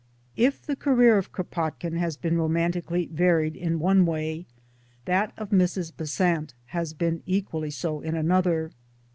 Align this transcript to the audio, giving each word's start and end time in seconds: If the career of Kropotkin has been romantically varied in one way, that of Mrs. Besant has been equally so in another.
If 0.35 0.63
the 0.65 0.75
career 0.75 1.19
of 1.19 1.31
Kropotkin 1.31 1.93
has 1.95 2.17
been 2.17 2.35
romantically 2.39 3.05
varied 3.13 3.55
in 3.55 3.77
one 3.77 4.03
way, 4.07 4.47
that 5.05 5.31
of 5.37 5.51
Mrs. 5.51 5.95
Besant 5.95 6.55
has 6.73 6.93
been 6.95 7.21
equally 7.27 7.69
so 7.69 8.01
in 8.01 8.15
another. 8.15 8.71